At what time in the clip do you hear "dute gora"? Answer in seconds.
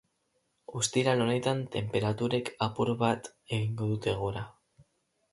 3.91-4.43